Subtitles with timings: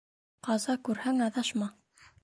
[0.47, 1.73] Ҡаза күрһәң аҙашма.